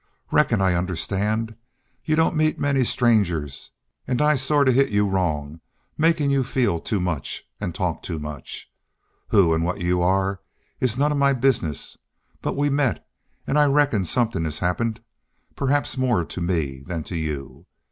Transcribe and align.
Reckon 0.31 0.61
I 0.61 0.73
understand. 0.73 1.53
You 2.03 2.15
don't 2.15 2.35
meet 2.35 2.57
many 2.59 2.83
strangers 2.83 3.69
an' 4.07 4.19
I 4.19 4.35
sort 4.35 4.67
of 4.67 4.73
hit 4.73 4.89
you 4.89 5.07
wrong 5.07 5.61
makin' 5.95 6.31
you 6.31 6.43
feel 6.43 6.79
too 6.79 6.99
much 6.99 7.43
an' 7.59 7.71
talk 7.71 8.01
too 8.01 8.17
much. 8.17 8.67
Who 9.27 9.53
an' 9.53 9.61
what 9.61 9.79
you 9.81 10.01
are 10.01 10.41
is 10.79 10.97
none 10.97 11.11
of 11.11 11.19
my 11.19 11.33
business. 11.33 11.99
But 12.41 12.57
we 12.57 12.67
met.... 12.67 13.05
An' 13.45 13.57
I 13.57 13.65
reckon 13.65 14.03
somethin' 14.03 14.45
has 14.45 14.57
happened 14.57 15.01
perhaps 15.55 15.95
more 15.99 16.25
to 16.25 16.41
me 16.41 16.79
than 16.79 17.03
to 17.03 17.15
you.... 17.15 17.67